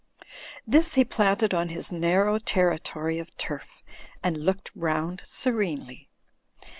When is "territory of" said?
2.39-3.37